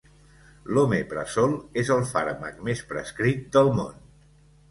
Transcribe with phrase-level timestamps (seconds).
[0.75, 3.95] L'omeprazole és el fàrmac més prescrit del món.